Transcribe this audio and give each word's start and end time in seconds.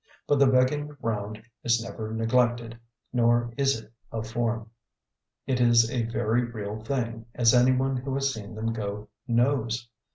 But 0.25 0.39
the 0.39 0.47
begging 0.47 0.97
round 0.99 1.39
is 1.63 1.79
never 1.83 2.11
neglected, 2.11 2.75
nor 3.13 3.53
is 3.55 3.79
it 3.81 3.93
a 4.11 4.23
form. 4.23 4.71
It 5.45 5.59
is 5.61 5.91
a 5.91 6.05
very 6.07 6.43
real 6.43 6.79
thing, 6.79 7.27
as 7.35 7.53
anyone 7.53 7.97
who 7.97 8.15
has 8.15 8.33
seen 8.33 8.55
them 8.55 8.73
go 8.73 9.09
knows. 9.27 9.87